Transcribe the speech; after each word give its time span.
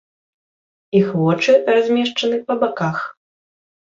Іх 0.99 1.07
вочы 1.19 1.51
размешчаны 1.75 2.37
па 2.47 2.53
баках. 2.63 2.97